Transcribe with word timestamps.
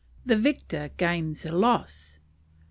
The 0.25 0.35
Victor 0.35 0.89
gains 0.97 1.45
a 1.45 1.51
Loss. 1.55 2.21